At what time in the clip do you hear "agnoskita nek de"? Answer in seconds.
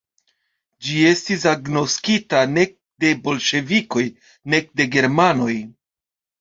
1.51-3.13